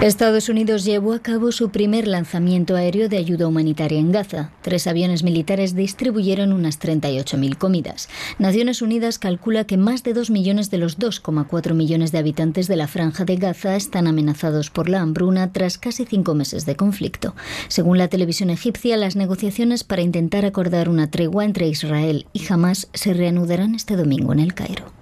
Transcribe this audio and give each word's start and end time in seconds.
Estados 0.00 0.48
Unidos 0.48 0.84
llevó 0.84 1.12
a 1.12 1.18
cabo 1.18 1.50
su 1.50 1.70
primer 1.70 2.06
lanzamiento 2.06 2.76
aéreo 2.76 3.08
de 3.08 3.16
ayuda 3.16 3.48
humanitaria 3.48 3.98
en 3.98 4.12
Gaza. 4.12 4.52
Tres 4.62 4.86
aviones 4.86 5.24
militares 5.24 5.74
distribuyeron 5.74 6.52
unas 6.52 6.78
38.000 6.78 7.58
comidas. 7.58 8.08
Naciones 8.38 8.80
Unidas 8.80 9.18
calcula 9.18 9.64
que 9.64 9.76
más 9.76 10.04
de 10.04 10.14
2 10.14 10.30
millones 10.30 10.70
de 10.70 10.78
los 10.78 11.00
2,4 11.00 11.74
millones 11.74 12.12
de 12.12 12.18
habitantes 12.18 12.68
de 12.68 12.76
la 12.76 12.86
franja 12.86 13.24
de 13.24 13.38
Gaza 13.38 13.74
están 13.74 14.06
amenazados 14.06 14.70
por 14.70 14.88
la 14.88 15.00
hambruna 15.00 15.52
tras 15.52 15.78
casi 15.78 16.04
cinco 16.04 16.32
meses 16.32 16.64
de 16.64 16.76
conflicto. 16.76 17.34
Según 17.66 17.98
la 17.98 18.06
televisión 18.06 18.50
egipcia, 18.50 18.96
las 18.96 19.16
negociaciones 19.16 19.82
para 19.82 20.02
intentar 20.02 20.44
acordar 20.44 20.88
una 20.88 21.10
tregua 21.10 21.44
entre 21.44 21.66
Israel 21.66 22.26
y 22.32 22.46
Hamas 22.48 22.88
se 22.94 23.14
reanudarán 23.14 23.74
este 23.74 23.96
domingo 23.96 24.32
en 24.32 24.38
el 24.38 24.54
Cairo. 24.54 24.97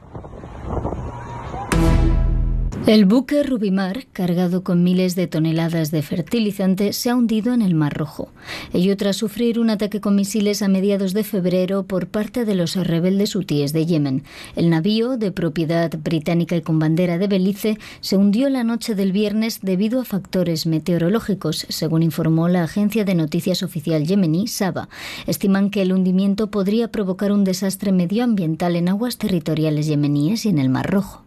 El 2.86 3.04
buque 3.04 3.42
Rubimar, 3.42 4.06
cargado 4.12 4.62
con 4.62 4.84
miles 4.84 5.16
de 5.16 5.26
toneladas 5.26 5.90
de 5.90 6.02
fertilizante, 6.02 6.92
se 6.92 7.10
ha 7.10 7.16
hundido 7.16 7.52
en 7.52 7.60
el 7.60 7.74
Mar 7.74 7.92
Rojo. 7.92 8.30
Ello 8.72 8.96
tras 8.96 9.16
sufrir 9.16 9.58
un 9.58 9.70
ataque 9.70 10.00
con 10.00 10.14
misiles 10.14 10.62
a 10.62 10.68
mediados 10.68 11.12
de 11.12 11.24
febrero 11.24 11.82
por 11.82 12.06
parte 12.06 12.44
de 12.44 12.54
los 12.54 12.76
rebeldes 12.76 13.34
hutíes 13.34 13.72
de 13.72 13.86
Yemen. 13.86 14.22
El 14.54 14.70
navío, 14.70 15.16
de 15.16 15.32
propiedad 15.32 15.90
británica 15.98 16.54
y 16.54 16.62
con 16.62 16.78
bandera 16.78 17.18
de 17.18 17.26
Belice, 17.26 17.76
se 18.00 18.16
hundió 18.16 18.48
la 18.50 18.62
noche 18.62 18.94
del 18.94 19.10
viernes 19.10 19.58
debido 19.62 20.00
a 20.00 20.04
factores 20.04 20.64
meteorológicos, 20.64 21.66
según 21.68 22.04
informó 22.04 22.46
la 22.46 22.62
agencia 22.62 23.04
de 23.04 23.16
noticias 23.16 23.64
oficial 23.64 24.06
yemení, 24.06 24.46
Saba. 24.46 24.88
Estiman 25.26 25.70
que 25.70 25.82
el 25.82 25.92
hundimiento 25.92 26.52
podría 26.52 26.92
provocar 26.92 27.32
un 27.32 27.42
desastre 27.42 27.90
medioambiental 27.90 28.76
en 28.76 28.88
aguas 28.90 29.18
territoriales 29.18 29.88
yemeníes 29.88 30.46
y 30.46 30.50
en 30.50 30.60
el 30.60 30.68
Mar 30.68 30.88
Rojo. 30.88 31.25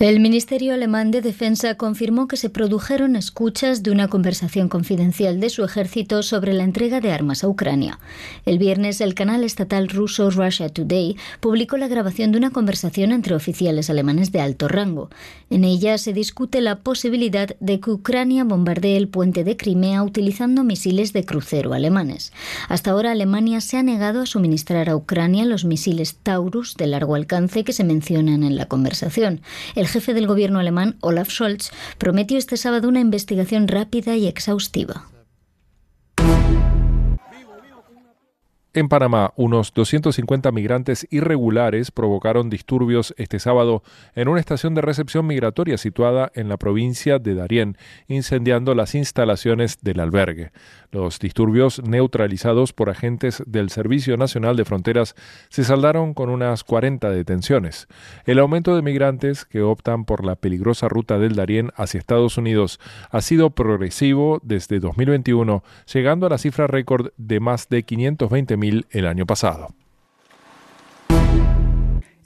El 0.00 0.18
Ministerio 0.18 0.72
Alemán 0.72 1.10
de 1.10 1.20
Defensa 1.20 1.74
confirmó 1.74 2.26
que 2.26 2.38
se 2.38 2.48
produjeron 2.48 3.16
escuchas 3.16 3.82
de 3.82 3.90
una 3.90 4.08
conversación 4.08 4.70
confidencial 4.70 5.40
de 5.40 5.50
su 5.50 5.62
ejército 5.62 6.22
sobre 6.22 6.54
la 6.54 6.64
entrega 6.64 7.02
de 7.02 7.12
armas 7.12 7.44
a 7.44 7.48
Ucrania. 7.48 7.98
El 8.46 8.56
viernes, 8.56 9.02
el 9.02 9.12
canal 9.12 9.44
estatal 9.44 9.90
ruso 9.90 10.30
Russia 10.30 10.70
Today 10.70 11.16
publicó 11.40 11.76
la 11.76 11.86
grabación 11.86 12.32
de 12.32 12.38
una 12.38 12.48
conversación 12.48 13.12
entre 13.12 13.34
oficiales 13.34 13.90
alemanes 13.90 14.32
de 14.32 14.40
alto 14.40 14.68
rango. 14.68 15.10
En 15.50 15.64
ella 15.64 15.98
se 15.98 16.14
discute 16.14 16.62
la 16.62 16.78
posibilidad 16.78 17.54
de 17.60 17.78
que 17.80 17.90
Ucrania 17.90 18.44
bombardee 18.44 18.96
el 18.96 19.08
puente 19.08 19.44
de 19.44 19.58
Crimea 19.58 20.02
utilizando 20.02 20.64
misiles 20.64 21.12
de 21.12 21.26
crucero 21.26 21.74
alemanes. 21.74 22.32
Hasta 22.70 22.92
ahora, 22.92 23.10
Alemania 23.10 23.60
se 23.60 23.76
ha 23.76 23.82
negado 23.82 24.22
a 24.22 24.26
suministrar 24.26 24.88
a 24.88 24.96
Ucrania 24.96 25.44
los 25.44 25.66
misiles 25.66 26.16
Taurus 26.22 26.74
de 26.78 26.86
largo 26.86 27.16
alcance 27.16 27.64
que 27.64 27.74
se 27.74 27.84
mencionan 27.84 28.44
en 28.44 28.56
la 28.56 28.64
conversación. 28.64 29.42
Jefe 29.90 30.14
del 30.14 30.26
gobierno 30.26 30.58
alemán, 30.58 30.96
Olaf 31.00 31.28
Scholz, 31.28 31.70
prometió 31.98 32.38
este 32.38 32.56
sábado 32.56 32.88
una 32.88 33.00
investigación 33.00 33.68
rápida 33.68 34.16
y 34.16 34.26
exhaustiva. 34.26 35.09
En 38.72 38.88
Panamá, 38.88 39.32
unos 39.34 39.74
250 39.74 40.52
migrantes 40.52 41.04
irregulares 41.10 41.90
provocaron 41.90 42.50
disturbios 42.50 43.12
este 43.18 43.40
sábado 43.40 43.82
en 44.14 44.28
una 44.28 44.38
estación 44.38 44.76
de 44.76 44.80
recepción 44.80 45.26
migratoria 45.26 45.76
situada 45.76 46.30
en 46.36 46.48
la 46.48 46.56
provincia 46.56 47.18
de 47.18 47.34
Darién, 47.34 47.76
incendiando 48.06 48.76
las 48.76 48.94
instalaciones 48.94 49.80
del 49.82 49.98
albergue. 49.98 50.52
Los 50.92 51.18
disturbios, 51.18 51.82
neutralizados 51.82 52.72
por 52.72 52.90
agentes 52.90 53.42
del 53.44 53.70
Servicio 53.70 54.16
Nacional 54.16 54.54
de 54.56 54.64
Fronteras, 54.64 55.16
se 55.48 55.64
saldaron 55.64 56.14
con 56.14 56.30
unas 56.30 56.62
40 56.62 57.10
detenciones. 57.10 57.88
El 58.24 58.38
aumento 58.38 58.76
de 58.76 58.82
migrantes 58.82 59.46
que 59.46 59.62
optan 59.62 60.04
por 60.04 60.24
la 60.24 60.36
peligrosa 60.36 60.88
ruta 60.88 61.18
del 61.18 61.34
Darién 61.34 61.72
hacia 61.74 61.98
Estados 61.98 62.38
Unidos 62.38 62.78
ha 63.10 63.20
sido 63.20 63.50
progresivo 63.50 64.38
desde 64.44 64.78
2021, 64.78 65.64
llegando 65.92 66.26
a 66.26 66.30
la 66.30 66.38
cifra 66.38 66.68
récord 66.68 67.08
de 67.16 67.40
más 67.40 67.68
de 67.68 67.82
520 67.82 68.59
el 68.62 69.06
año 69.06 69.26
pasado. 69.26 69.74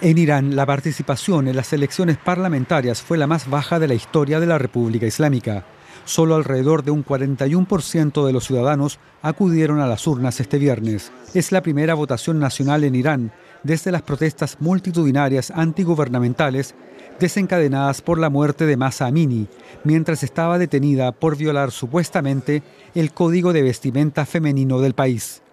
En 0.00 0.18
Irán, 0.18 0.54
la 0.54 0.66
participación 0.66 1.48
en 1.48 1.56
las 1.56 1.72
elecciones 1.72 2.18
parlamentarias 2.18 3.00
fue 3.00 3.16
la 3.16 3.26
más 3.26 3.48
baja 3.48 3.78
de 3.78 3.88
la 3.88 3.94
historia 3.94 4.38
de 4.38 4.46
la 4.46 4.58
República 4.58 5.06
Islámica. 5.06 5.64
Solo 6.04 6.34
alrededor 6.34 6.84
de 6.84 6.90
un 6.90 7.04
41% 7.04 8.26
de 8.26 8.32
los 8.32 8.44
ciudadanos 8.44 8.98
acudieron 9.22 9.80
a 9.80 9.86
las 9.86 10.06
urnas 10.06 10.40
este 10.40 10.58
viernes. 10.58 11.10
Es 11.32 11.52
la 11.52 11.62
primera 11.62 11.94
votación 11.94 12.38
nacional 12.38 12.84
en 12.84 12.94
Irán 12.94 13.32
desde 13.62 13.92
las 13.92 14.02
protestas 14.02 14.58
multitudinarias 14.60 15.50
antigubernamentales 15.50 16.74
desencadenadas 17.18 18.02
por 18.02 18.18
la 18.18 18.28
muerte 18.28 18.66
de 18.66 18.76
Masa 18.76 19.06
Amini, 19.06 19.48
mientras 19.84 20.22
estaba 20.22 20.58
detenida 20.58 21.12
por 21.12 21.36
violar 21.36 21.70
supuestamente 21.70 22.62
el 22.94 23.12
código 23.12 23.52
de 23.52 23.62
vestimenta 23.62 24.26
femenino 24.26 24.80
del 24.80 24.94
país. 24.94 25.43